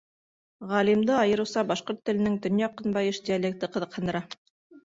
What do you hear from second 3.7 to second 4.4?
ҡыҙыҡһындара.